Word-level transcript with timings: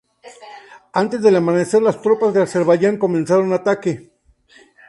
Antes 0.93 1.21
del 1.21 1.35
amanecer 1.35 1.79
las 1.83 2.01
tropas 2.01 2.33
de 2.33 2.41
Azerbaiyán 2.41 2.97
comenzaron 2.97 3.53
ataque. 3.53 4.09